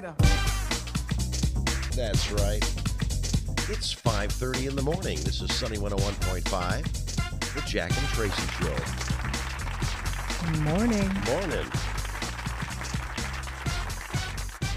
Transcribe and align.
you 0.00 0.06
know. 0.06 0.14
That's 1.94 2.32
right. 2.32 2.64
It's 3.68 3.94
5.30 3.94 4.68
in 4.68 4.76
the 4.76 4.82
morning. 4.82 5.18
This 5.20 5.42
is 5.42 5.52
Sunny 5.54 5.76
101.5, 5.76 7.54
the 7.54 7.60
Jack 7.68 7.90
and 7.96 8.06
Tracy 8.08 8.42
Show. 8.58 8.76
Morning. 10.62 11.08
Morning. 11.26 11.68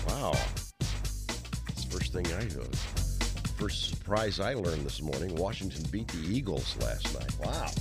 Wow. 0.08 0.34
It's 1.70 1.86
the 1.86 1.98
first 1.98 2.12
thing 2.12 2.28
I 2.28 2.44
heard. 2.44 2.76
First 3.58 3.92
surprise 3.92 4.40
I 4.42 4.54
learned 4.56 4.86
this 4.86 5.02
morning, 5.02 5.36
Washington 5.36 5.86
beat 5.90 6.10
the 6.10 6.20
Eagles 6.20 6.76
last 6.82 7.18
night. 7.18 7.34
Wow. 7.40 7.72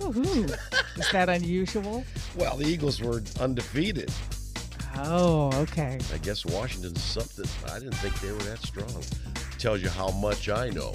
Woohoo. 0.00 0.50
Is 0.98 1.12
that 1.12 1.28
unusual? 1.28 2.04
Well, 2.36 2.56
the 2.56 2.66
Eagles 2.66 3.00
were 3.00 3.20
undefeated. 3.40 4.12
Oh, 5.00 5.50
okay. 5.62 5.98
I 6.12 6.18
guess 6.18 6.44
Washington's 6.44 7.02
something. 7.02 7.44
I 7.70 7.78
didn't 7.78 7.94
think 7.96 8.18
they 8.20 8.32
were 8.32 8.38
that 8.50 8.58
strong. 8.58 9.02
Tells 9.58 9.82
you 9.82 9.88
how 9.88 10.10
much 10.10 10.48
I 10.48 10.70
know. 10.70 10.94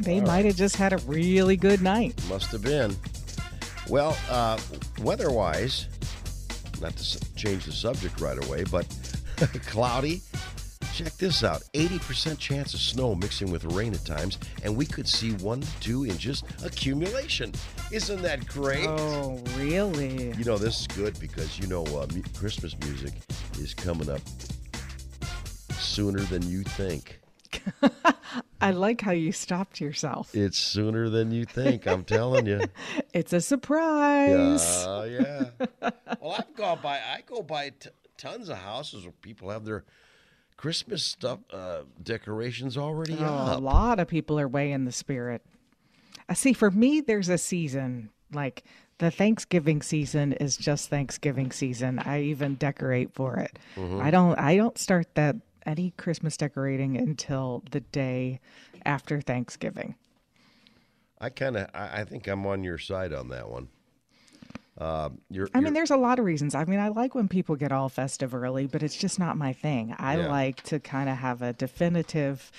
They 0.00 0.20
might 0.20 0.44
have 0.44 0.56
just 0.56 0.76
had 0.76 0.92
a 0.92 0.98
really 0.98 1.56
good 1.56 1.82
night. 1.82 2.20
Must 2.28 2.50
have 2.52 2.62
been. 2.62 2.94
Well, 3.88 4.16
uh, 4.30 4.58
weather-wise, 5.00 5.86
not 6.80 6.96
to 6.96 7.34
change 7.34 7.64
the 7.64 7.72
subject 7.72 8.20
right 8.20 8.42
away, 8.46 8.64
but 8.64 8.86
cloudy. 9.66 10.22
Check 10.98 11.16
this 11.16 11.44
out: 11.44 11.62
80% 11.74 12.40
chance 12.40 12.74
of 12.74 12.80
snow 12.80 13.14
mixing 13.14 13.52
with 13.52 13.62
rain 13.66 13.94
at 13.94 14.04
times, 14.04 14.36
and 14.64 14.76
we 14.76 14.84
could 14.84 15.06
see 15.06 15.30
one 15.34 15.60
to 15.60 15.80
two 15.80 16.04
inches 16.04 16.42
accumulation. 16.64 17.52
Isn't 17.92 18.20
that 18.22 18.44
great? 18.48 18.88
Oh, 18.88 19.40
really? 19.56 20.32
You 20.36 20.42
know 20.42 20.58
this 20.58 20.80
is 20.80 20.86
good 20.88 21.16
because 21.20 21.56
you 21.56 21.68
know 21.68 21.84
uh, 21.84 22.08
mu- 22.12 22.24
Christmas 22.36 22.76
music 22.80 23.12
is 23.60 23.74
coming 23.74 24.10
up 24.10 24.20
sooner 25.74 26.18
than 26.18 26.42
you 26.50 26.64
think. 26.64 27.20
I 28.60 28.72
like 28.72 29.00
how 29.00 29.12
you 29.12 29.30
stopped 29.30 29.80
yourself. 29.80 30.34
It's 30.34 30.58
sooner 30.58 31.08
than 31.08 31.30
you 31.30 31.44
think. 31.44 31.86
I'm 31.86 32.02
telling 32.02 32.46
you. 32.46 32.60
It's 33.14 33.32
a 33.32 33.40
surprise. 33.40 34.84
Oh 34.84 35.04
yeah. 35.04 35.44
well, 36.20 36.32
I've 36.38 36.56
gone 36.56 36.80
by. 36.82 36.96
I 36.96 37.22
go 37.24 37.40
by 37.40 37.70
t- 37.70 37.90
tons 38.16 38.48
of 38.48 38.58
houses 38.58 39.04
where 39.04 39.12
people 39.22 39.50
have 39.50 39.64
their 39.64 39.84
Christmas 40.58 41.04
stuff 41.04 41.38
uh, 41.52 41.82
decorations 42.02 42.76
already 42.76 43.16
Oh, 43.18 43.56
a 43.56 43.58
lot 43.58 44.00
of 44.00 44.08
people 44.08 44.38
are 44.38 44.48
way 44.48 44.72
in 44.72 44.84
the 44.84 44.92
spirit. 44.92 45.40
I 46.28 46.34
see. 46.34 46.52
For 46.52 46.70
me, 46.70 47.00
there's 47.00 47.28
a 47.28 47.38
season 47.38 48.10
like 48.32 48.64
the 48.98 49.10
Thanksgiving 49.10 49.80
season 49.82 50.32
is 50.34 50.56
just 50.56 50.90
Thanksgiving 50.90 51.52
season. 51.52 52.00
I 52.00 52.22
even 52.22 52.56
decorate 52.56 53.14
for 53.14 53.36
it. 53.38 53.58
Mm-hmm. 53.76 54.00
I 54.02 54.10
don't. 54.10 54.38
I 54.38 54.56
don't 54.56 54.76
start 54.76 55.14
that 55.14 55.36
any 55.64 55.92
Christmas 55.96 56.36
decorating 56.36 56.96
until 56.96 57.62
the 57.70 57.80
day 57.80 58.40
after 58.84 59.20
Thanksgiving. 59.20 59.94
I 61.20 61.30
kind 61.30 61.56
of. 61.56 61.70
I, 61.72 62.00
I 62.00 62.04
think 62.04 62.26
I'm 62.26 62.44
on 62.46 62.64
your 62.64 62.78
side 62.78 63.12
on 63.12 63.28
that 63.28 63.48
one. 63.48 63.68
Uh, 64.78 65.10
you're, 65.28 65.48
I 65.52 65.58
you're- 65.58 65.64
mean, 65.64 65.74
there's 65.74 65.90
a 65.90 65.96
lot 65.96 66.18
of 66.20 66.24
reasons. 66.24 66.54
I 66.54 66.64
mean, 66.64 66.78
I 66.78 66.88
like 66.88 67.14
when 67.14 67.26
people 67.28 67.56
get 67.56 67.72
all 67.72 67.88
festive 67.88 68.34
early, 68.34 68.66
but 68.66 68.82
it's 68.82 68.96
just 68.96 69.18
not 69.18 69.36
my 69.36 69.52
thing. 69.52 69.94
I 69.98 70.18
Yeah. 70.18 70.28
like 70.28 70.62
to 70.64 70.78
kind 70.78 71.08
of 71.08 71.16
have 71.18 71.42
a 71.42 71.52
definitive. 71.52 72.50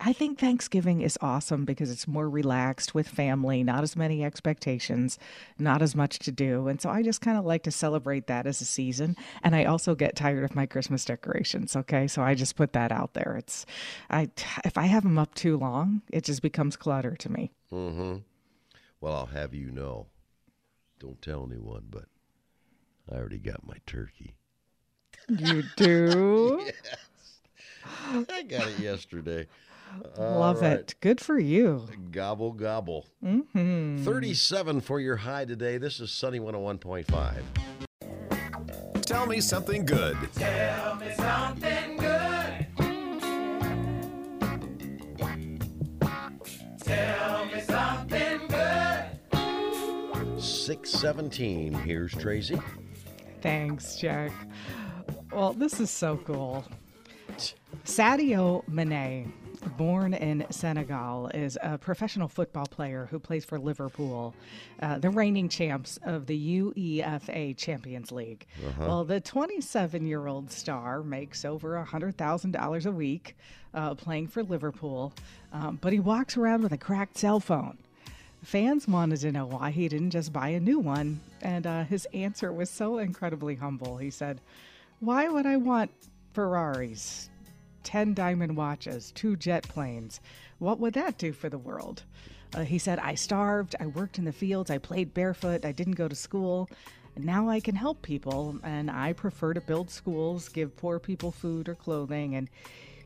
I 0.00 0.14
think 0.14 0.38
Thanksgiving 0.38 1.02
is 1.02 1.18
awesome 1.20 1.66
because 1.66 1.90
it's 1.90 2.08
more 2.08 2.26
relaxed 2.28 2.94
with 2.94 3.06
family, 3.06 3.62
not 3.62 3.82
as 3.82 3.94
many 3.94 4.24
expectations, 4.24 5.18
not 5.58 5.82
as 5.82 5.94
much 5.94 6.18
to 6.20 6.32
do. 6.32 6.66
And 6.66 6.80
so 6.80 6.88
I 6.88 7.02
just 7.02 7.20
kind 7.20 7.36
of 7.36 7.44
like 7.44 7.62
to 7.64 7.70
celebrate 7.70 8.26
that 8.26 8.46
as 8.46 8.62
a 8.62 8.64
season. 8.64 9.16
And 9.42 9.54
I 9.54 9.64
also 9.66 9.94
get 9.94 10.16
tired 10.16 10.44
of 10.44 10.54
my 10.56 10.64
Christmas 10.64 11.04
decorations. 11.04 11.76
Okay. 11.76 12.08
So 12.08 12.22
I 12.22 12.34
just 12.34 12.56
put 12.56 12.72
that 12.72 12.90
out 12.90 13.12
there. 13.12 13.36
It's, 13.38 13.66
I, 14.08 14.30
if 14.64 14.78
I 14.78 14.86
have 14.86 15.02
them 15.02 15.18
up 15.18 15.34
too 15.34 15.58
long, 15.58 16.00
it 16.10 16.24
just 16.24 16.40
becomes 16.40 16.74
clutter 16.74 17.14
to 17.16 17.30
me. 17.30 17.52
well, 17.70 18.22
I'll 19.14 19.26
have 19.26 19.52
you 19.54 19.70
know. 19.70 20.06
Don't 21.02 21.20
tell 21.20 21.44
anyone, 21.50 21.82
but 21.90 22.04
I 23.10 23.16
already 23.16 23.38
got 23.38 23.66
my 23.66 23.74
turkey. 23.86 24.34
You 25.28 25.64
do? 25.76 26.62
Yes. 27.84 28.28
I 28.30 28.44
got 28.44 28.68
it 28.68 28.78
yesterday. 28.78 29.48
Love 30.16 30.62
right. 30.62 30.74
it. 30.74 30.94
Good 31.00 31.20
for 31.20 31.36
you. 31.36 31.88
Gobble 32.12 32.52
gobble. 32.52 33.08
Mm-hmm. 33.24 34.04
37 34.04 34.80
for 34.82 35.00
your 35.00 35.16
high 35.16 35.44
today. 35.44 35.78
This 35.78 35.98
is 35.98 36.12
Sunny 36.12 36.38
101.5. 36.38 37.42
Tell 39.02 39.26
me 39.26 39.40
something 39.40 39.84
good. 39.84 40.16
617. 50.66 51.72
Here's 51.74 52.12
Tracy. 52.12 52.60
Thanks, 53.40 53.96
Jack. 53.96 54.30
Well, 55.32 55.52
this 55.54 55.80
is 55.80 55.90
so 55.90 56.18
cool. 56.18 56.64
Sadio 57.84 58.66
Mane, 58.68 59.32
born 59.76 60.14
in 60.14 60.46
Senegal, 60.50 61.28
is 61.34 61.58
a 61.62 61.78
professional 61.78 62.28
football 62.28 62.66
player 62.66 63.08
who 63.10 63.18
plays 63.18 63.44
for 63.44 63.58
Liverpool, 63.58 64.36
uh, 64.80 64.98
the 64.98 65.10
reigning 65.10 65.48
champs 65.48 65.98
of 66.04 66.26
the 66.26 66.60
UEFA 66.60 67.56
Champions 67.56 68.12
League. 68.12 68.46
Well, 68.78 69.04
the 69.04 69.20
27 69.20 70.06
year 70.06 70.28
old 70.28 70.52
star 70.52 71.02
makes 71.02 71.44
over 71.44 71.84
$100,000 71.84 72.86
a 72.86 72.92
week 72.92 73.36
uh, 73.74 73.96
playing 73.96 74.28
for 74.28 74.44
Liverpool, 74.44 75.12
um, 75.52 75.80
but 75.80 75.92
he 75.92 75.98
walks 75.98 76.36
around 76.36 76.62
with 76.62 76.72
a 76.72 76.78
cracked 76.78 77.18
cell 77.18 77.40
phone. 77.40 77.78
Fans 78.42 78.88
wanted 78.88 79.20
to 79.20 79.30
know 79.30 79.46
why 79.46 79.70
he 79.70 79.88
didn't 79.88 80.10
just 80.10 80.32
buy 80.32 80.48
a 80.48 80.60
new 80.60 80.80
one, 80.80 81.20
and 81.42 81.66
uh, 81.66 81.84
his 81.84 82.06
answer 82.12 82.52
was 82.52 82.68
so 82.68 82.98
incredibly 82.98 83.54
humble. 83.54 83.96
He 83.96 84.10
said, 84.10 84.40
Why 84.98 85.28
would 85.28 85.46
I 85.46 85.56
want 85.56 85.92
Ferraris, 86.32 87.30
10 87.84 88.14
diamond 88.14 88.56
watches, 88.56 89.12
two 89.12 89.36
jet 89.36 89.62
planes? 89.62 90.20
What 90.58 90.80
would 90.80 90.94
that 90.94 91.18
do 91.18 91.32
for 91.32 91.48
the 91.48 91.58
world? 91.58 92.02
Uh, 92.54 92.64
he 92.64 92.78
said, 92.78 92.98
I 92.98 93.14
starved, 93.14 93.76
I 93.78 93.86
worked 93.86 94.18
in 94.18 94.24
the 94.24 94.32
fields, 94.32 94.70
I 94.70 94.78
played 94.78 95.14
barefoot, 95.14 95.64
I 95.64 95.72
didn't 95.72 95.94
go 95.94 96.08
to 96.08 96.14
school. 96.16 96.68
Now 97.16 97.48
I 97.48 97.60
can 97.60 97.76
help 97.76 98.02
people, 98.02 98.58
and 98.64 98.90
I 98.90 99.12
prefer 99.12 99.54
to 99.54 99.60
build 99.60 99.88
schools, 99.88 100.48
give 100.48 100.76
poor 100.76 100.98
people 100.98 101.30
food 101.30 101.68
or 101.68 101.74
clothing, 101.76 102.34
and 102.34 102.48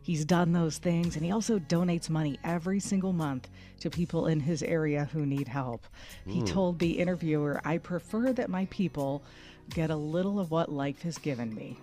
He's 0.06 0.24
done 0.24 0.52
those 0.52 0.78
things, 0.78 1.16
and 1.16 1.24
he 1.24 1.32
also 1.32 1.58
donates 1.58 2.08
money 2.08 2.38
every 2.44 2.78
single 2.78 3.12
month 3.12 3.48
to 3.80 3.90
people 3.90 4.28
in 4.28 4.38
his 4.38 4.62
area 4.62 5.08
who 5.12 5.26
need 5.26 5.48
help. 5.48 5.84
He 6.24 6.42
told 6.42 6.78
the 6.78 6.92
interviewer, 6.92 7.60
I 7.64 7.78
prefer 7.78 8.32
that 8.34 8.48
my 8.48 8.66
people 8.66 9.24
get 9.68 9.90
a 9.90 9.96
little 9.96 10.38
of 10.38 10.52
what 10.52 10.70
life 10.70 11.02
has 11.02 11.18
given 11.18 11.52
me. 11.52 11.76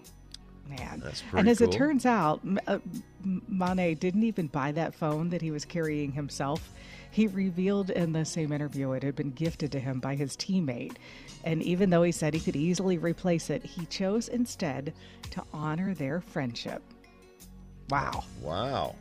Man. 0.70 1.02
That's 1.04 1.22
and 1.34 1.50
as 1.50 1.60
it 1.60 1.74
turns 1.74 2.06
out, 2.06 2.40
uh, 2.66 2.80
M- 3.26 3.42
didn't 4.00 4.24
even 4.24 4.48
buy 4.48 4.72
that 4.72 4.96
phone 4.96 5.30
that 5.32 5.42
he 5.42 5.52
was 5.52 5.66
carrying 5.66 6.14
himself. 6.14 6.72
He 7.12 7.28
revealed 7.28 7.90
in 7.90 8.14
the 8.14 8.24
same 8.24 8.54
interview 8.54 8.94
it 8.94 9.04
had 9.04 9.18
been 9.18 9.32
gifted 9.32 9.70
to 9.74 9.82
him 9.82 10.00
by 10.00 10.16
his 10.16 10.38
teammate. 10.38 10.96
And 11.44 11.62
even 11.62 11.90
though 11.90 12.04
he 12.04 12.14
said 12.14 12.34
he 12.34 12.40
could 12.40 12.56
easily 12.56 12.98
replace 12.98 13.50
it, 13.50 13.66
he 13.66 13.86
chose 13.88 14.30
instead 14.30 14.94
to 15.32 15.44
honor 15.52 15.94
their 15.94 16.22
friendship. 16.22 16.82
Wow. 17.90 18.24
Wow. 18.42 18.96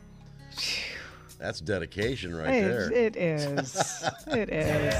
That's 1.39 1.59
dedication 1.59 2.35
right 2.35 2.53
It- 2.53 2.61
there. 2.61 2.91
it 2.93 3.15
is. 3.41 4.03
It 4.27 4.49
is. 4.49 4.93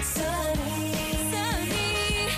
Sunny, 0.00 0.92
sunny, 1.30 2.28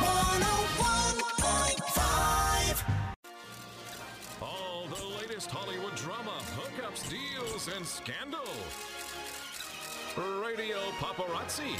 101.5. 0.00 2.84
All 4.42 4.86
the 4.88 5.04
latest 5.20 5.50
Hollywood 5.50 5.94
drama, 5.96 6.32
hookups, 6.56 7.08
deals, 7.08 7.68
and 7.76 7.86
scandal. 7.86 8.40
Radio 10.56 10.78
Paparazzi 11.00 11.74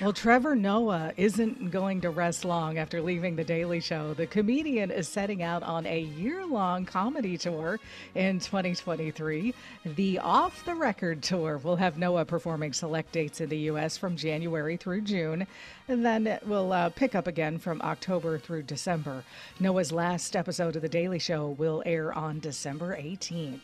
Well, 0.00 0.12
Trevor 0.12 0.54
Noah 0.54 1.12
isn't 1.16 1.72
going 1.72 2.02
to 2.02 2.10
rest 2.10 2.44
long 2.44 2.78
after 2.78 3.02
leaving 3.02 3.34
The 3.34 3.42
Daily 3.42 3.80
Show. 3.80 4.14
The 4.14 4.28
comedian 4.28 4.92
is 4.92 5.08
setting 5.08 5.42
out 5.42 5.64
on 5.64 5.86
a 5.86 6.02
year 6.02 6.46
long 6.46 6.84
comedy 6.84 7.36
tour 7.36 7.80
in 8.14 8.38
2023. 8.38 9.52
The 9.96 10.20
Off 10.20 10.64
the 10.64 10.76
Record 10.76 11.20
tour 11.20 11.58
will 11.58 11.74
have 11.74 11.98
Noah 11.98 12.24
performing 12.24 12.72
select 12.72 13.10
dates 13.10 13.40
in 13.40 13.48
the 13.48 13.58
U.S. 13.58 13.96
from 13.96 14.14
January 14.14 14.76
through 14.76 15.00
June, 15.00 15.48
and 15.88 16.04
then 16.04 16.26
it 16.26 16.46
will 16.46 16.72
uh, 16.72 16.90
pick 16.90 17.14
up 17.14 17.26
again 17.26 17.58
from 17.58 17.80
October 17.82 18.38
through 18.38 18.62
December. 18.62 19.24
Noah's 19.58 19.90
last 19.90 20.36
episode 20.36 20.76
of 20.76 20.82
The 20.82 20.88
Daily 20.88 21.18
Show 21.18 21.48
will 21.58 21.82
air 21.86 22.12
on 22.12 22.40
December 22.40 22.96
18th. 22.96 23.60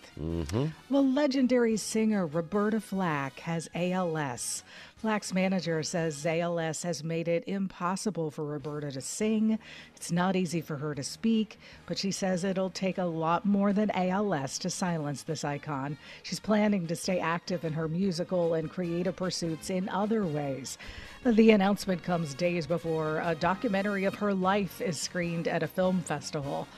Well, 0.90 1.06
legendary 1.06 1.76
singer 1.76 2.26
Roberta 2.26 2.80
Flack 2.80 3.40
has 3.40 3.68
ALS. 3.74 4.62
Flack's 4.96 5.34
manager 5.34 5.82
says 5.82 6.24
ALS 6.24 6.82
has 6.82 7.04
made 7.04 7.28
it 7.28 7.44
impossible 7.46 8.30
for 8.30 8.42
Roberta 8.42 8.90
to 8.92 9.02
sing. 9.02 9.58
It's 9.94 10.10
not 10.10 10.34
easy 10.34 10.62
for 10.62 10.76
her 10.76 10.94
to 10.94 11.02
speak, 11.02 11.58
but 11.84 11.98
she 11.98 12.10
says 12.10 12.42
it'll 12.42 12.70
take 12.70 12.96
a 12.96 13.04
lot 13.04 13.44
more 13.44 13.74
than 13.74 13.90
ALS 13.90 14.58
to 14.60 14.70
silence 14.70 15.22
this 15.22 15.44
icon. 15.44 15.98
She's 16.22 16.40
planning 16.40 16.86
to 16.86 16.96
stay 16.96 17.18
active 17.18 17.66
in 17.66 17.74
her 17.74 17.86
musical 17.86 18.54
and 18.54 18.70
creative 18.70 19.16
pursuits 19.16 19.68
in 19.68 19.90
other 19.90 20.24
ways. 20.24 20.78
The 21.24 21.52
announcement 21.52 22.02
comes 22.02 22.34
days 22.34 22.66
before 22.66 23.20
a 23.24 23.34
documentary 23.34 24.04
of 24.04 24.14
her 24.16 24.34
life 24.34 24.82
is 24.82 25.00
screened 25.00 25.48
at 25.48 25.62
a 25.62 25.66
film 25.66 26.00
festival. 26.02 26.68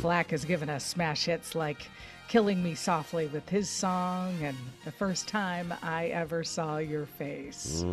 Flack 0.00 0.30
has 0.30 0.44
given 0.46 0.70
us 0.70 0.86
smash 0.86 1.26
hits 1.26 1.54
like 1.54 1.86
Killing 2.26 2.62
Me 2.62 2.74
Softly 2.74 3.26
with 3.26 3.46
his 3.50 3.68
song 3.68 4.34
and 4.42 4.56
The 4.86 4.92
First 4.92 5.28
Time 5.28 5.74
I 5.82 6.06
Ever 6.06 6.42
Saw 6.44 6.78
Your 6.78 7.04
Face. 7.04 7.84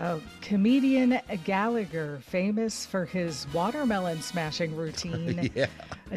Uh, 0.00 0.18
comedian 0.40 1.20
Gallagher, 1.44 2.18
famous 2.26 2.84
for 2.84 3.04
his 3.04 3.46
watermelon 3.54 4.22
smashing 4.22 4.74
routine, 4.74 5.50
Yeah. 5.54 5.66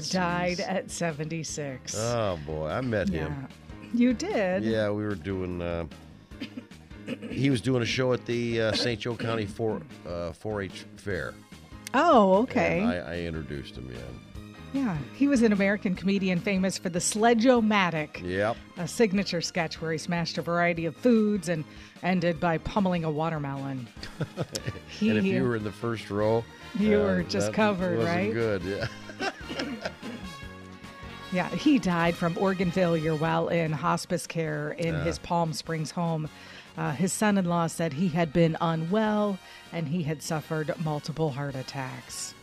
died 0.09 0.61
at 0.61 0.89
76. 0.89 1.95
Oh 1.95 2.39
boy, 2.43 2.69
I 2.69 2.81
met 2.81 3.09
yeah. 3.09 3.25
him. 3.27 3.47
You 3.93 4.13
did? 4.13 4.63
Yeah, 4.63 4.89
we 4.89 5.03
were 5.03 5.13
doing. 5.15 5.61
Uh, 5.61 5.85
he 7.29 7.49
was 7.49 7.61
doing 7.61 7.81
a 7.81 7.85
show 7.85 8.13
at 8.13 8.25
the 8.25 8.61
uh, 8.61 8.71
St. 8.73 8.99
Joe 8.99 9.15
County 9.15 9.45
4 9.45 9.75
uh, 9.75 10.09
4-H 10.31 10.85
fair. 10.97 11.33
Oh, 11.93 12.35
okay. 12.43 12.81
I, 12.83 13.13
I 13.13 13.19
introduced 13.21 13.75
him. 13.77 13.89
Yeah. 13.93 14.81
yeah. 14.81 14.97
He 15.15 15.27
was 15.27 15.41
an 15.41 15.53
American 15.53 15.95
comedian 15.95 16.39
famous 16.39 16.77
for 16.77 16.89
the 16.89 16.99
Sledge-O-Matic. 16.99 18.21
Yep. 18.21 18.57
a 18.77 18.87
signature 18.87 19.41
sketch 19.41 19.81
where 19.81 19.91
he 19.91 19.97
smashed 19.97 20.37
a 20.37 20.41
variety 20.41 20.85
of 20.85 20.95
foods 20.95 21.47
and 21.47 21.63
ended 22.03 22.39
by 22.39 22.57
pummeling 22.59 23.03
a 23.05 23.11
watermelon. 23.11 23.87
he, 24.87 25.09
and 25.09 25.19
if 25.19 25.25
you 25.25 25.43
were 25.43 25.55
in 25.55 25.63
the 25.63 25.71
first 25.71 26.09
row, 26.09 26.43
You 26.77 26.99
uh, 26.99 27.03
were 27.03 27.23
just 27.23 27.53
covered, 27.53 28.03
right? 28.03 28.33
Good. 28.33 28.61
Yeah. 28.63 28.87
yeah, 31.31 31.49
he 31.49 31.79
died 31.79 32.15
from 32.15 32.37
organ 32.37 32.71
failure 32.71 33.15
while 33.15 33.47
in 33.47 33.71
hospice 33.71 34.27
care 34.27 34.71
in 34.71 34.95
his 35.01 35.19
Palm 35.19 35.53
Springs 35.53 35.91
home. 35.91 36.29
Uh, 36.77 36.91
his 36.91 37.13
son-in-law 37.13 37.67
said 37.67 37.93
he 37.93 38.09
had 38.09 38.33
been 38.33 38.57
unwell 38.59 39.39
and 39.71 39.87
he 39.87 40.03
had 40.03 40.21
suffered 40.21 40.73
multiple 40.83 41.31
heart 41.31 41.55
attacks. 41.55 42.33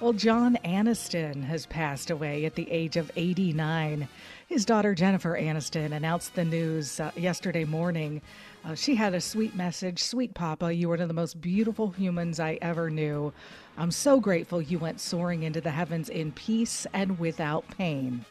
Well, 0.00 0.12
John 0.12 0.56
Aniston 0.64 1.42
has 1.42 1.66
passed 1.66 2.10
away 2.10 2.44
at 2.44 2.54
the 2.54 2.70
age 2.70 2.96
of 2.96 3.10
89. 3.16 4.06
His 4.46 4.64
daughter 4.64 4.94
Jennifer 4.94 5.36
Aniston 5.36 5.92
announced 5.92 6.36
the 6.36 6.44
news 6.44 7.00
uh, 7.00 7.10
yesterday 7.16 7.64
morning. 7.64 8.22
Uh, 8.64 8.76
she 8.76 8.94
had 8.94 9.12
a 9.14 9.20
sweet 9.20 9.56
message 9.56 10.02
Sweet 10.02 10.34
Papa, 10.34 10.72
you 10.72 10.88
were 10.88 10.94
one 10.94 11.02
of 11.02 11.08
the 11.08 11.14
most 11.14 11.40
beautiful 11.40 11.90
humans 11.90 12.38
I 12.38 12.58
ever 12.62 12.90
knew. 12.90 13.32
I'm 13.76 13.90
so 13.90 14.20
grateful 14.20 14.62
you 14.62 14.78
went 14.78 15.00
soaring 15.00 15.42
into 15.42 15.60
the 15.60 15.70
heavens 15.70 16.08
in 16.08 16.30
peace 16.30 16.86
and 16.92 17.18
without 17.18 17.64
pain. 17.76 18.24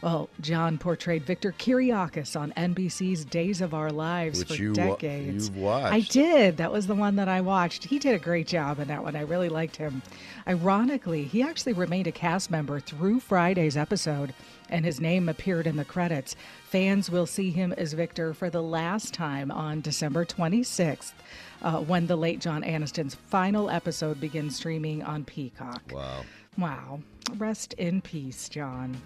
Well, 0.00 0.28
John 0.40 0.78
portrayed 0.78 1.24
Victor 1.24 1.52
Kiriakis 1.58 2.38
on 2.38 2.52
NBC's 2.56 3.24
Days 3.24 3.60
of 3.60 3.74
Our 3.74 3.90
Lives 3.90 4.38
Which 4.38 4.48
for 4.48 4.54
you 4.54 4.68
wa- 4.70 4.74
decades. 4.74 5.48
you've 5.48 5.56
watched. 5.56 5.92
I 5.92 6.00
did. 6.00 6.56
That 6.58 6.70
was 6.70 6.86
the 6.86 6.94
one 6.94 7.16
that 7.16 7.28
I 7.28 7.40
watched. 7.40 7.84
He 7.84 7.98
did 7.98 8.14
a 8.14 8.18
great 8.18 8.46
job 8.46 8.78
in 8.78 8.86
that 8.88 9.02
one. 9.02 9.16
I 9.16 9.22
really 9.22 9.48
liked 9.48 9.74
him. 9.76 10.02
Ironically, 10.46 11.24
he 11.24 11.42
actually 11.42 11.72
remained 11.72 12.06
a 12.06 12.12
cast 12.12 12.48
member 12.50 12.78
through 12.78 13.18
Friday's 13.20 13.76
episode, 13.76 14.34
and 14.70 14.84
his 14.84 15.00
name 15.00 15.28
appeared 15.28 15.66
in 15.66 15.76
the 15.76 15.84
credits. 15.84 16.36
Fans 16.68 17.10
will 17.10 17.26
see 17.26 17.50
him 17.50 17.72
as 17.72 17.92
Victor 17.92 18.32
for 18.34 18.50
the 18.50 18.62
last 18.62 19.12
time 19.12 19.50
on 19.50 19.80
December 19.80 20.24
26th. 20.24 21.12
Uh, 21.60 21.80
when 21.80 22.06
the 22.06 22.14
late 22.14 22.38
John 22.40 22.62
Aniston's 22.62 23.16
final 23.16 23.68
episode 23.68 24.20
begins 24.20 24.54
streaming 24.54 25.02
on 25.02 25.24
Peacock. 25.24 25.82
Wow. 25.92 26.22
Wow. 26.56 27.00
Rest 27.36 27.72
in 27.74 28.00
peace, 28.00 28.48
John. 28.48 28.96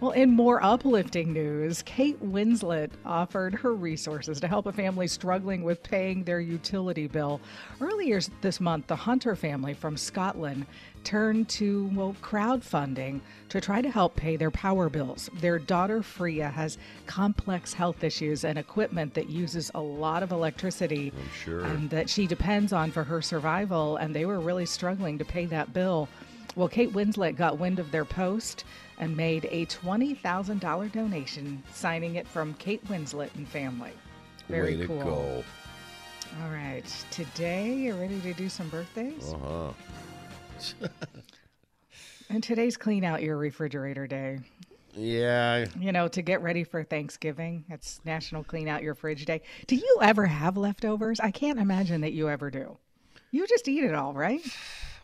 Well, 0.00 0.10
in 0.10 0.32
more 0.32 0.62
uplifting 0.62 1.32
news, 1.32 1.80
Kate 1.82 2.22
Winslet 2.22 2.90
offered 3.06 3.54
her 3.54 3.74
resources 3.74 4.38
to 4.40 4.48
help 4.48 4.66
a 4.66 4.72
family 4.72 5.06
struggling 5.06 5.62
with 5.62 5.82
paying 5.82 6.24
their 6.24 6.40
utility 6.40 7.06
bill. 7.06 7.40
Earlier 7.80 8.20
this 8.42 8.60
month, 8.60 8.88
the 8.88 8.96
Hunter 8.96 9.34
family 9.34 9.72
from 9.72 9.96
Scotland 9.96 10.66
turned 11.04 11.48
to, 11.50 11.90
well, 11.94 12.16
crowdfunding 12.22 13.20
to 13.48 13.60
try 13.60 13.80
to 13.80 13.90
help 13.90 14.16
pay 14.16 14.36
their 14.36 14.50
power 14.50 14.88
bills. 14.88 15.30
Their 15.40 15.58
daughter, 15.58 16.02
Freya, 16.02 16.48
has 16.48 16.76
complex 17.06 17.72
health 17.72 18.02
issues 18.02 18.44
and 18.44 18.58
equipment 18.58 19.14
that 19.14 19.30
uses 19.30 19.70
a 19.74 19.80
lot 19.80 20.22
of 20.22 20.32
electricity 20.32 21.12
I'm 21.16 21.30
sure. 21.44 21.64
and 21.64 21.88
that 21.90 22.10
she 22.10 22.26
depends 22.26 22.72
on 22.72 22.90
for 22.90 23.04
her 23.04 23.22
survival, 23.22 23.96
and 23.96 24.14
they 24.14 24.26
were 24.26 24.40
really 24.40 24.66
struggling 24.66 25.18
to 25.18 25.24
pay 25.24 25.46
that 25.46 25.72
bill. 25.72 26.08
Well, 26.56 26.68
Kate 26.68 26.92
Winslet 26.92 27.36
got 27.36 27.58
wind 27.58 27.78
of 27.78 27.90
their 27.90 28.04
post 28.04 28.64
and 28.98 29.16
made 29.16 29.48
a 29.50 29.66
$20,000 29.66 30.92
donation, 30.92 31.62
signing 31.72 32.14
it 32.14 32.28
from 32.28 32.54
Kate 32.54 32.84
Winslet 32.86 33.34
and 33.34 33.48
family. 33.48 33.92
Very 34.48 34.76
Way 34.76 34.80
to 34.82 34.86
cool. 34.86 35.02
go. 35.04 35.44
All 36.42 36.50
right. 36.50 36.84
Today, 37.10 37.74
you're 37.74 37.96
ready 37.96 38.20
to 38.20 38.32
do 38.34 38.48
some 38.48 38.68
birthdays? 38.68 39.32
Uh 39.32 39.72
huh. 40.80 40.88
And 42.30 42.42
today's 42.42 42.76
clean 42.76 43.04
out 43.04 43.22
your 43.22 43.36
refrigerator 43.36 44.06
day. 44.06 44.38
Yeah. 44.94 45.66
You 45.78 45.92
know, 45.92 46.08
to 46.08 46.22
get 46.22 46.40
ready 46.42 46.64
for 46.64 46.82
Thanksgiving. 46.82 47.64
It's 47.68 48.00
National 48.04 48.42
Clean 48.42 48.66
Out 48.66 48.82
Your 48.82 48.94
Fridge 48.94 49.24
Day. 49.24 49.42
Do 49.66 49.76
you 49.76 49.98
ever 50.00 50.24
have 50.24 50.56
leftovers? 50.56 51.20
I 51.20 51.30
can't 51.30 51.58
imagine 51.58 52.00
that 52.00 52.12
you 52.12 52.28
ever 52.28 52.50
do. 52.50 52.78
You 53.30 53.46
just 53.46 53.68
eat 53.68 53.84
it 53.84 53.94
all, 53.94 54.14
right? 54.14 54.40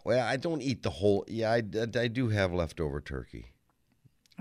Well, 0.05 0.27
I 0.27 0.37
don't 0.37 0.63
eat 0.63 0.83
the 0.83 0.91
whole. 0.91 1.25
Yeah, 1.29 1.51
I, 1.53 1.57
I, 1.75 2.01
I 2.01 2.09
do 2.09 2.29
have 2.29 2.53
leftover 2.53 3.01
turkey. 3.01 3.47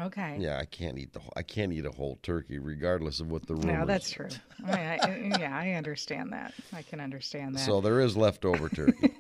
Okay. 0.02 0.38
Yeah, 0.40 0.58
I 0.58 0.64
can't 0.66 0.98
eat 0.98 1.12
the. 1.12 1.20
whole- 1.20 1.34
I 1.36 1.44
can't 1.44 1.74
eat 1.74 1.86
a 1.86 1.92
whole 1.92 2.18
turkey, 2.24 2.58
regardless 2.58 3.20
of 3.20 3.30
what 3.32 3.46
the 3.48 3.56
room 3.56 3.68
No, 3.80 3.86
that's 3.86 4.10
true. 4.10 4.30
I, 4.66 4.98
I, 5.02 5.36
yeah, 5.40 5.54
I 5.58 5.72
understand 5.74 6.32
that. 6.32 6.54
I 6.74 6.84
can 6.84 7.02
understand 7.02 7.56
that. 7.56 7.60
So 7.66 7.82
there 7.82 8.00
is 8.00 8.16
leftover 8.16 8.70
turkey. 8.70 9.12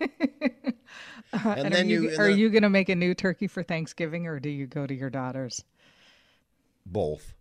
and, 1.33 1.59
and 1.59 1.73
then 1.73 1.85
are 1.85 1.89
you, 1.89 2.01
you, 2.03 2.09
are 2.19 2.29
then- 2.29 2.37
you 2.37 2.49
going 2.49 2.63
to 2.63 2.69
make 2.69 2.87
a 2.87 2.95
new 2.95 3.13
turkey 3.13 3.47
for 3.47 3.61
Thanksgiving, 3.61 4.25
or 4.27 4.39
do 4.39 4.49
you 4.49 4.67
go 4.67 4.87
to 4.87 4.93
your 4.93 5.09
daughter's? 5.09 5.63
both. 6.85 7.33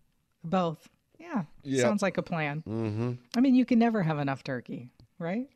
Both. 0.44 0.88
Yeah. 1.18 1.44
Yeah. 1.62 1.82
Sounds 1.82 2.02
like 2.02 2.16
a 2.18 2.22
plan. 2.22 2.62
Mm-hmm. 2.66 3.12
I 3.36 3.40
mean, 3.40 3.54
you 3.54 3.64
can 3.64 3.78
never 3.78 4.02
have 4.02 4.18
enough 4.18 4.44
turkey, 4.44 4.90
right? 5.18 5.48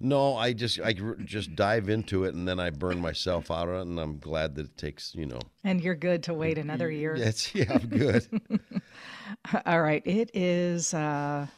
No, 0.00 0.36
I 0.36 0.52
just 0.52 0.78
I 0.80 0.92
just 1.24 1.56
dive 1.56 1.88
into 1.88 2.22
it 2.24 2.34
and 2.34 2.46
then 2.46 2.60
I 2.60 2.70
burn 2.70 3.00
myself 3.00 3.50
out 3.50 3.68
on 3.68 3.74
it, 3.76 3.80
and 3.82 3.98
I'm 3.98 4.18
glad 4.18 4.54
that 4.54 4.66
it 4.66 4.76
takes 4.76 5.12
you 5.14 5.26
know. 5.26 5.40
And 5.64 5.80
you're 5.80 5.96
good 5.96 6.22
to 6.24 6.34
wait 6.34 6.56
another 6.56 6.88
year. 6.90 7.16
It's 7.16 7.52
yeah, 7.54 7.72
I'm 7.72 7.88
good. 7.88 8.26
All 9.66 9.82
right. 9.82 10.02
It 10.06 10.30
is 10.34 10.94
uh 10.94 11.48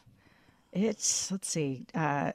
it's 0.72 1.30
let's 1.30 1.48
see, 1.50 1.84
uh 1.94 2.32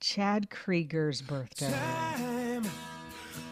Chad 0.00 0.50
Kroeger's 0.50 1.20
birthday. 1.20 1.70
Time 1.70 2.64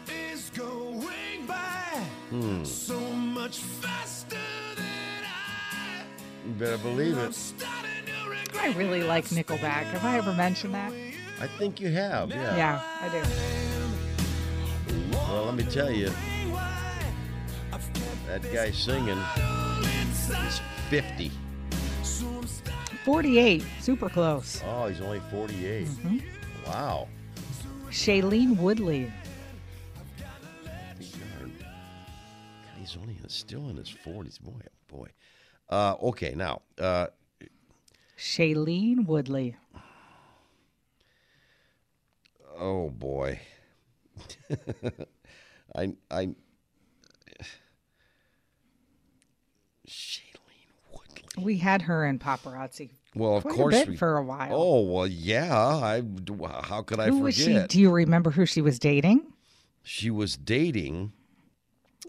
is 0.09 0.49
going 0.51 1.45
by 1.45 2.03
so 2.63 2.99
much 2.99 3.57
faster 3.59 4.37
than 4.75 5.23
I. 5.25 6.03
you 6.47 6.53
better 6.53 6.77
believe 6.77 7.17
it. 7.17 7.33
starting 7.33 8.05
to 8.05 8.29
regret 8.29 8.55
I 8.63 8.71
really 8.77 9.03
like 9.03 9.25
Nickelback. 9.25 9.83
Have 9.91 10.05
I 10.05 10.17
ever 10.17 10.31
mentioned 10.33 10.73
that? 10.75 10.93
I 11.41 11.47
think 11.47 11.79
you 11.79 11.89
have. 11.89 12.29
Yeah. 12.29 12.55
Yeah, 12.55 12.81
I 13.01 13.09
do. 13.09 13.21
Well, 15.11 15.45
let 15.45 15.55
me 15.55 15.63
tell 15.63 15.89
you, 15.91 16.09
why 16.09 17.01
I've 17.71 17.93
kept 17.93 18.27
that 18.27 18.53
guy 18.53 18.71
singing 18.71 19.17
is 20.47 20.61
50. 20.89 21.31
So 22.03 22.27
I'm 22.27 22.45
starting 22.47 22.97
48, 23.05 23.63
super 23.79 24.09
close. 24.09 24.61
Oh, 24.65 24.87
he's 24.87 24.99
only 24.99 25.21
48. 25.31 25.87
Mm-hmm. 25.87 26.17
Wow. 26.67 27.07
Shailene 27.89 28.57
Woodley. 28.57 29.11
God, 30.99 31.51
he's 32.77 32.97
only 32.97 33.17
still 33.27 33.69
in 33.69 33.77
his 33.77 33.89
40s. 33.89 34.41
Boy, 34.41 34.51
oh 34.63 34.95
boy. 34.97 35.07
Uh, 35.69 35.95
okay, 36.01 36.33
now, 36.35 36.61
uh, 36.79 37.07
Shailene 38.17 39.05
Woodley. 39.05 39.55
Oh 42.59 42.89
boy. 42.89 43.39
I, 45.75 45.93
I, 46.11 46.29
Shailene 49.87 50.23
Woodley. 50.91 51.43
We 51.43 51.57
had 51.57 51.83
her 51.83 52.05
in 52.05 52.19
paparazzi 52.19 52.89
Well, 53.15 53.37
of 53.37 53.43
course 53.43 53.75
a 53.75 53.79
bit 53.79 53.87
we. 53.89 53.95
for 53.97 54.17
a 54.17 54.23
while. 54.23 54.49
Oh 54.51 54.81
well, 54.81 55.07
yeah. 55.07 55.55
I. 55.55 56.03
How 56.63 56.81
could 56.81 56.99
I 56.99 57.05
who 57.05 57.11
forget? 57.19 57.23
was 57.23 57.35
she? 57.35 57.67
Do 57.67 57.79
you 57.79 57.91
remember 57.91 58.31
who 58.31 58.45
she 58.45 58.61
was 58.61 58.79
dating? 58.79 59.21
She 59.83 60.11
was 60.11 60.37
dating. 60.37 61.13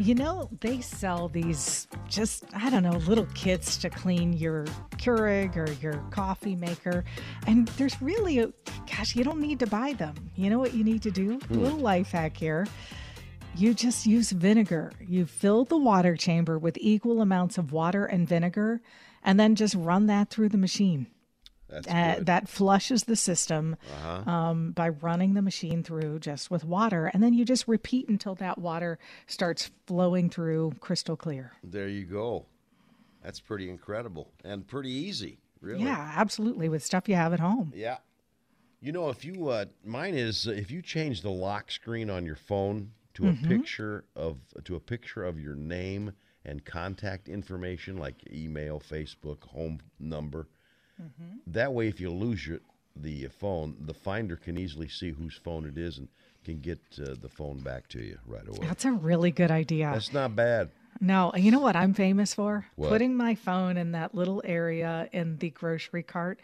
You 0.00 0.14
know, 0.14 0.48
they 0.62 0.80
sell 0.80 1.28
these 1.28 1.86
just, 2.08 2.44
I 2.54 2.70
don't 2.70 2.82
know, 2.82 2.96
little 3.06 3.26
kits 3.34 3.76
to 3.76 3.90
clean 3.90 4.32
your 4.32 4.64
Keurig 4.96 5.58
or 5.58 5.70
your 5.72 6.02
coffee 6.10 6.56
maker. 6.56 7.04
And 7.46 7.68
there's 7.76 8.00
really, 8.00 8.38
a, 8.38 8.50
gosh, 8.90 9.14
you 9.14 9.24
don't 9.24 9.40
need 9.40 9.58
to 9.58 9.66
buy 9.66 9.92
them. 9.92 10.14
You 10.36 10.48
know 10.48 10.58
what 10.58 10.72
you 10.72 10.84
need 10.84 11.02
to 11.02 11.10
do? 11.10 11.38
A 11.50 11.52
little 11.52 11.78
life 11.78 12.12
hack 12.12 12.34
here. 12.34 12.66
You 13.54 13.74
just 13.74 14.06
use 14.06 14.30
vinegar. 14.30 14.90
You 15.06 15.26
fill 15.26 15.66
the 15.66 15.76
water 15.76 16.16
chamber 16.16 16.58
with 16.58 16.78
equal 16.80 17.20
amounts 17.20 17.58
of 17.58 17.70
water 17.70 18.06
and 18.06 18.26
vinegar, 18.26 18.80
and 19.22 19.38
then 19.38 19.54
just 19.54 19.74
run 19.74 20.06
that 20.06 20.30
through 20.30 20.48
the 20.48 20.56
machine. 20.56 21.08
Uh, 21.72 22.16
that 22.20 22.48
flushes 22.48 23.04
the 23.04 23.16
system 23.16 23.76
um, 24.26 24.72
by 24.72 24.88
running 24.88 25.34
the 25.34 25.42
machine 25.42 25.82
through 25.82 26.18
just 26.18 26.50
with 26.50 26.64
water. 26.64 27.10
And 27.12 27.22
then 27.22 27.34
you 27.34 27.44
just 27.44 27.68
repeat 27.68 28.08
until 28.08 28.34
that 28.36 28.58
water 28.58 28.98
starts 29.26 29.70
flowing 29.86 30.30
through 30.30 30.72
crystal 30.80 31.16
clear. 31.16 31.52
There 31.62 31.88
you 31.88 32.04
go. 32.04 32.46
That's 33.22 33.40
pretty 33.40 33.68
incredible 33.68 34.32
and 34.44 34.66
pretty 34.66 34.90
easy, 34.90 35.38
really. 35.60 35.84
Yeah, 35.84 36.12
absolutely. 36.16 36.68
With 36.68 36.82
stuff 36.82 37.08
you 37.08 37.14
have 37.14 37.32
at 37.32 37.40
home. 37.40 37.72
Yeah. 37.74 37.98
You 38.80 38.92
know, 38.92 39.10
if 39.10 39.24
you 39.24 39.48
uh, 39.48 39.66
mine 39.84 40.14
is 40.14 40.46
if 40.46 40.70
you 40.70 40.80
change 40.80 41.20
the 41.20 41.30
lock 41.30 41.70
screen 41.70 42.08
on 42.08 42.24
your 42.24 42.36
phone 42.36 42.92
to 43.14 43.28
a 43.28 43.32
picture 43.46 44.04
of 44.16 44.38
to 44.64 44.74
a 44.74 44.80
picture 44.80 45.24
of 45.24 45.38
your 45.38 45.54
name 45.54 46.12
and 46.46 46.64
contact 46.64 47.28
information 47.28 47.98
like 47.98 48.16
email, 48.32 48.80
Facebook, 48.80 49.44
home 49.48 49.80
number. 49.98 50.48
That 51.46 51.72
way, 51.72 51.88
if 51.88 52.00
you 52.00 52.10
lose 52.10 52.46
your 52.46 52.60
the 52.96 53.28
phone, 53.28 53.76
the 53.80 53.94
finder 53.94 54.36
can 54.36 54.58
easily 54.58 54.88
see 54.88 55.10
whose 55.10 55.36
phone 55.36 55.64
it 55.64 55.78
is 55.78 55.98
and 55.98 56.08
can 56.44 56.60
get 56.60 56.80
uh, 57.00 57.14
the 57.20 57.28
phone 57.28 57.60
back 57.60 57.88
to 57.88 58.00
you 58.00 58.18
right 58.26 58.46
away. 58.46 58.66
That's 58.66 58.84
a 58.84 58.92
really 58.92 59.30
good 59.30 59.50
idea. 59.50 59.90
That's 59.92 60.12
not 60.12 60.34
bad. 60.34 60.70
No, 61.02 61.32
you 61.34 61.50
know 61.50 61.60
what 61.60 61.76
I'm 61.76 61.94
famous 61.94 62.34
for? 62.34 62.66
What? 62.76 62.90
Putting 62.90 63.16
my 63.16 63.34
phone 63.34 63.78
in 63.78 63.92
that 63.92 64.14
little 64.14 64.42
area 64.44 65.08
in 65.12 65.38
the 65.38 65.48
grocery 65.48 66.02
cart, 66.02 66.40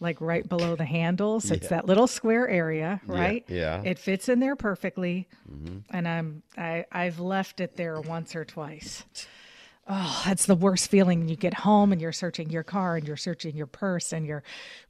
like 0.00 0.20
right 0.20 0.48
below 0.48 0.74
the 0.74 0.84
handles. 0.84 1.50
It's 1.50 1.68
that 1.68 1.86
little 1.86 2.08
square 2.08 2.48
area, 2.48 3.00
right? 3.06 3.44
yeah. 3.48 3.76
Mm-hmm. 3.76 3.86
It 3.86 3.98
fits 4.00 4.28
in 4.28 4.40
there 4.40 4.56
perfectly. 4.56 5.28
And 5.90 6.08
I'm 6.08 6.42
I, 6.58 6.86
I've 6.90 7.20
left 7.20 7.60
it 7.60 7.76
there 7.76 8.00
once 8.00 8.34
or 8.34 8.44
twice. 8.44 9.04
Oh, 9.88 10.22
that's 10.24 10.46
the 10.46 10.54
worst 10.54 10.88
feeling. 10.88 11.28
You 11.28 11.34
get 11.36 11.54
home 11.54 11.90
and 11.90 12.00
you're 12.00 12.12
searching 12.12 12.50
your 12.50 12.62
car 12.62 12.96
and 12.96 13.06
you're 13.08 13.16
searching 13.16 13.56
your 13.56 13.66
purse 13.66 14.12
and 14.12 14.24
you're 14.24 14.42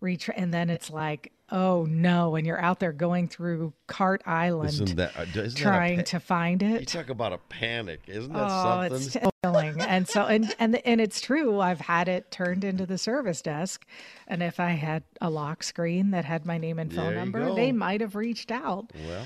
retra- 0.02 0.34
and 0.36 0.52
then 0.52 0.68
it's 0.68 0.90
like, 0.90 1.32
oh 1.50 1.86
no, 1.88 2.36
and 2.36 2.46
you're 2.46 2.60
out 2.60 2.80
there 2.80 2.92
going 2.92 3.26
through 3.26 3.72
Cart 3.86 4.20
Island 4.26 4.68
Isn't 4.74 4.96
that 4.96 5.16
uh, 5.18 5.22
isn't 5.34 5.56
trying 5.56 5.96
that 5.98 6.06
pa- 6.06 6.18
to 6.18 6.20
find 6.20 6.62
it. 6.62 6.80
You 6.80 6.86
talk 6.86 7.08
about 7.08 7.32
a 7.32 7.38
panic, 7.38 8.00
isn't 8.08 8.32
that 8.32 8.42
Oh, 8.50 8.88
something? 8.88 9.22
it's 9.22 9.32
killing. 9.42 9.80
and 9.80 10.06
so 10.06 10.26
and 10.26 10.54
and 10.58 10.76
and 10.86 11.00
it's 11.00 11.20
true. 11.22 11.60
I've 11.60 11.80
had 11.80 12.06
it 12.08 12.30
turned 12.30 12.62
into 12.62 12.84
the 12.84 12.98
service 12.98 13.40
desk, 13.40 13.86
and 14.28 14.42
if 14.42 14.60
I 14.60 14.70
had 14.72 15.02
a 15.20 15.30
lock 15.30 15.62
screen 15.62 16.10
that 16.10 16.26
had 16.26 16.44
my 16.44 16.58
name 16.58 16.78
and 16.78 16.92
phone 16.92 17.14
number, 17.14 17.46
go. 17.46 17.54
they 17.54 17.72
might 17.72 18.02
have 18.02 18.16
reached 18.16 18.50
out. 18.50 18.92
well, 19.06 19.24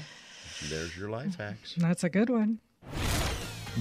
there's 0.69 0.97
your 0.97 1.09
life 1.11 1.37
hacks. 1.37 1.75
That's 1.77 2.05
a 2.05 2.09
good 2.11 2.31
one. 2.31 2.61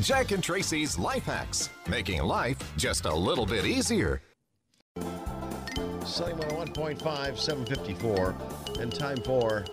Jack 0.01 0.31
and 0.31 0.43
Tracy's 0.43 0.97
Life 0.97 1.25
Hacks, 1.25 1.69
making 1.87 2.23
life 2.23 2.57
just 2.77 3.05
a 3.05 3.13
little 3.13 3.45
bit 3.45 3.63
easier. 3.63 4.23
Sunny 6.03 6.33
101.5, 6.33 7.37
754, 7.37 8.35
and 8.79 8.91
time 8.91 9.17
for 9.17 9.63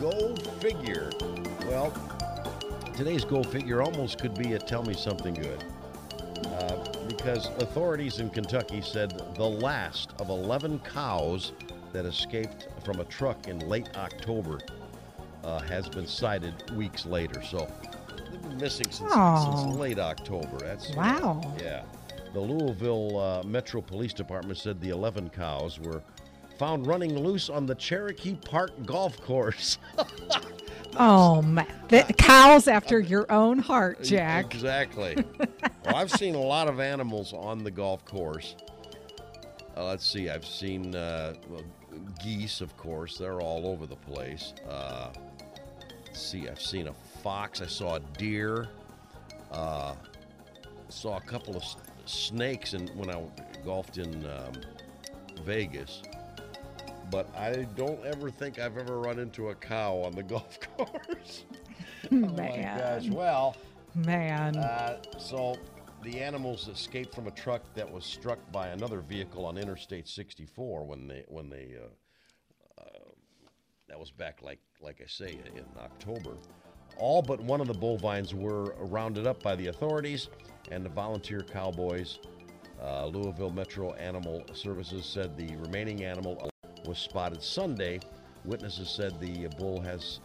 Go 0.00 0.34
Figure. 0.58 1.12
Well, 1.66 1.92
today's 2.96 3.24
Go 3.24 3.44
Figure 3.44 3.80
almost 3.80 4.18
could 4.18 4.34
be 4.34 4.54
a 4.54 4.58
Tell 4.58 4.82
Me 4.82 4.92
Something 4.92 5.34
Good. 5.34 5.64
Uh, 6.44 6.84
because 7.06 7.46
authorities 7.60 8.18
in 8.18 8.30
Kentucky 8.30 8.82
said 8.82 9.22
the 9.36 9.48
last 9.48 10.14
of 10.18 10.30
11 10.30 10.80
cows 10.80 11.52
that 11.92 12.04
escaped 12.04 12.66
from 12.84 12.98
a 12.98 13.04
truck 13.04 13.46
in 13.46 13.60
late 13.60 13.88
October 13.96 14.58
uh, 15.44 15.60
has 15.60 15.88
been 15.88 16.08
sighted 16.08 16.52
weeks 16.72 17.06
later. 17.06 17.40
So 17.44 17.70
they've 18.30 18.42
been 18.42 18.58
missing 18.58 18.86
since, 18.90 19.10
Oh. 19.14 19.62
since 19.64 19.76
late 19.76 19.98
October. 19.98 20.58
That's 20.58 20.94
Wow. 20.94 21.40
Yeah. 21.60 21.82
The 22.34 22.40
Louisville 22.40 23.18
uh, 23.18 23.42
Metro 23.44 23.80
Police 23.80 24.12
Department 24.12 24.58
said 24.58 24.80
the 24.80 24.90
11 24.90 25.30
cows 25.30 25.78
were 25.80 26.02
found 26.58 26.86
running 26.86 27.16
loose 27.18 27.48
on 27.48 27.66
the 27.66 27.74
Cherokee 27.74 28.34
Park 28.36 28.70
golf 28.84 29.20
course. 29.22 29.78
Oh 30.96 31.42
man, 31.42 31.66
the 31.88 32.02
cows 32.18 32.66
after 32.66 32.98
your 32.98 33.30
own 33.30 33.58
heart, 33.58 34.02
Jack. 34.02 34.54
Exactly. 34.54 35.22
well, 35.84 35.94
I've 35.96 36.10
seen 36.10 36.34
a 36.34 36.40
lot 36.40 36.66
of 36.66 36.80
animals 36.80 37.32
on 37.34 37.62
the 37.62 37.70
golf 37.70 38.04
course. 38.06 38.56
Uh, 39.76 39.84
let's 39.84 40.04
see. 40.04 40.30
I've 40.30 40.46
seen 40.46 40.94
uh, 40.96 41.34
well, 41.48 41.62
geese, 42.24 42.60
of 42.62 42.74
course. 42.78 43.18
They're 43.18 43.40
all 43.40 43.66
over 43.66 43.86
the 43.86 43.96
place. 43.96 44.54
Uh, 44.68 45.10
let's 46.06 46.20
see. 46.22 46.48
I've 46.48 46.60
seen 46.60 46.88
a 46.88 46.94
fox. 47.22 47.60
I 47.60 47.66
saw 47.66 47.96
a 47.96 48.00
deer. 48.18 48.68
Uh, 49.50 49.94
saw 50.88 51.16
a 51.16 51.20
couple 51.20 51.56
of 51.56 51.64
snakes 52.06 52.74
in, 52.74 52.88
when 52.88 53.10
I 53.10 53.22
golfed 53.64 53.98
in 53.98 54.26
um, 54.26 54.52
Vegas. 55.44 56.02
But 57.10 57.34
I 57.36 57.66
don't 57.76 58.04
ever 58.04 58.30
think 58.30 58.58
I've 58.58 58.76
ever 58.76 58.98
run 58.98 59.18
into 59.18 59.48
a 59.48 59.54
cow 59.54 59.96
on 59.96 60.12
the 60.12 60.22
golf 60.34 60.58
course. 60.76 61.44
oh 62.12 62.16
my 62.16 62.56
gosh. 62.78 63.08
Well, 63.08 63.56
Man. 63.94 64.56
uh, 64.56 64.98
so 65.18 65.56
the 66.02 66.20
animals 66.20 66.68
escaped 66.68 67.14
from 67.14 67.26
a 67.26 67.30
truck 67.32 67.62
that 67.74 67.90
was 67.90 68.04
struck 68.04 68.38
by 68.52 68.68
another 68.68 69.00
vehicle 69.00 69.44
on 69.46 69.58
Interstate 69.58 70.06
64 70.06 70.84
when 70.84 71.08
they 71.08 71.24
when 71.28 71.48
they 71.48 71.74
uh, 71.76 72.80
uh, 72.80 73.10
that 73.88 73.98
was 73.98 74.10
back 74.10 74.40
like 74.42 74.60
like 74.80 75.00
I 75.02 75.06
say 75.06 75.38
in 75.54 75.64
October. 75.78 76.36
All 76.98 77.22
but 77.22 77.40
one 77.40 77.60
of 77.60 77.66
the 77.66 77.74
bovines 77.74 78.34
were 78.34 78.74
rounded 78.78 79.26
up 79.26 79.42
by 79.42 79.54
the 79.54 79.68
authorities, 79.68 80.28
and 80.70 80.84
the 80.84 80.90
volunteer 80.90 81.40
cowboys. 81.40 82.18
Uh, 82.82 83.06
Louisville 83.06 83.50
Metro 83.50 83.92
Animal 83.94 84.44
Services 84.52 85.04
said 85.04 85.36
the 85.36 85.56
remaining 85.56 86.04
animal 86.04 86.50
was 86.86 86.98
spotted 86.98 87.42
Sunday. 87.42 88.00
Witnesses 88.44 88.88
said 88.88 89.18
the 89.20 89.48
bull 89.58 89.80
has 89.80 90.20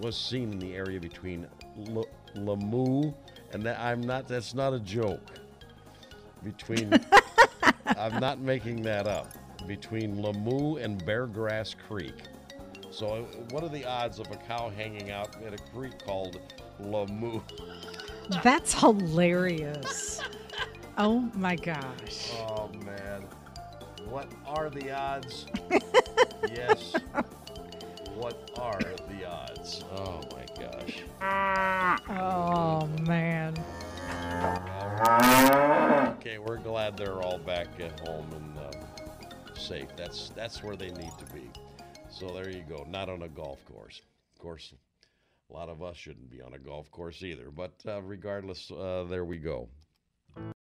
was 0.00 0.16
seen 0.16 0.52
in 0.52 0.58
the 0.58 0.74
area 0.74 1.00
between 1.00 1.46
L- 1.88 2.08
Lamu 2.34 3.12
and 3.52 3.62
that 3.62 3.78
I'm 3.78 4.00
not. 4.00 4.28
That's 4.28 4.54
not 4.54 4.72
a 4.72 4.80
joke. 4.80 5.32
Between, 6.42 6.92
I'm 7.86 8.20
not 8.20 8.40
making 8.40 8.82
that 8.82 9.06
up. 9.06 9.32
Between 9.66 10.22
Lamu 10.22 10.76
and 10.76 11.04
Beargrass 11.04 11.74
Creek. 11.86 12.14
So, 12.90 13.06
uh, 13.06 13.20
what 13.50 13.62
are 13.62 13.68
the 13.68 13.84
odds 13.84 14.18
of 14.18 14.30
a 14.32 14.36
cow 14.36 14.70
hanging 14.70 15.10
out 15.10 15.36
at 15.46 15.54
a 15.54 15.58
creek 15.72 16.04
called 16.04 16.40
Lamu? 16.80 17.40
That's 18.42 18.74
hilarious. 18.74 20.20
Oh 20.98 21.20
my 21.34 21.54
gosh. 21.56 22.32
Oh 22.48 22.68
man, 22.84 23.24
what 24.08 24.30
are 24.44 24.70
the 24.70 24.90
odds? 24.90 25.46
yes. 26.52 26.94
What 28.14 28.50
are 28.58 28.82
the 29.08 29.26
odds? 29.26 29.84
Oh 29.92 30.20
my 30.32 30.44
gosh. 30.60 31.04
Oh 32.10 32.86
man. 33.02 33.54
Okay, 36.18 36.38
we're 36.38 36.58
glad 36.58 36.96
they're 36.96 37.22
all 37.22 37.38
back 37.38 37.68
at 37.80 37.98
home 38.00 38.26
and 38.34 38.58
uh, 38.58 39.54
safe. 39.54 39.88
That's 39.96 40.30
that's 40.30 40.62
where 40.62 40.76
they 40.76 40.90
need 40.90 41.12
to 41.18 41.32
be. 41.32 41.50
So 42.10 42.32
there 42.34 42.50
you 42.50 42.62
go. 42.62 42.84
Not 42.88 43.08
on 43.08 43.22
a 43.22 43.28
golf 43.28 43.64
course. 43.64 44.00
Of 44.34 44.42
course, 44.42 44.72
a 45.50 45.52
lot 45.52 45.68
of 45.68 45.82
us 45.82 45.96
shouldn't 45.96 46.30
be 46.30 46.42
on 46.42 46.54
a 46.54 46.58
golf 46.58 46.90
course 46.90 47.22
either. 47.22 47.50
But 47.50 47.72
uh, 47.86 48.02
regardless, 48.02 48.70
uh, 48.70 49.04
there 49.08 49.24
we 49.24 49.38
go. 49.38 49.68